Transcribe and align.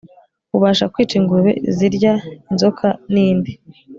ubasha 0.55 0.85
kwica 0.93 1.13
ingurube 1.19 1.51
zirya 1.75 2.13
inzoka 2.51 2.87
nindi 3.13 3.51